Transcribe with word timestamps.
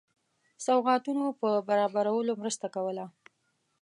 سوغاتونو 0.65 1.25
په 1.39 1.49
برابرولو 1.69 2.31
مرسته 2.41 2.67
کوله. 2.75 3.05